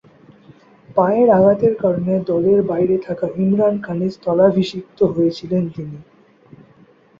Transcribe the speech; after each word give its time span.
পায়ের 0.95 1.29
আঘাতের 1.31 1.73
কারণে 1.75 2.13
দলের 2.29 2.59
বাইরে 2.63 2.95
থাকা 3.07 3.27
ইমরান 3.37 3.75
খানের 3.81 4.11
স্থলাভিষিক্ত 4.11 4.99
হয়েছিলেন 5.13 5.63
তিনি। 5.75 5.97